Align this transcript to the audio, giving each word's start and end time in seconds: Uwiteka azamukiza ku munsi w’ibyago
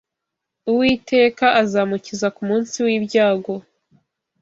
Uwiteka 0.69 1.45
azamukiza 1.61 2.27
ku 2.35 2.41
munsi 2.49 2.75
w’ibyago 2.85 3.53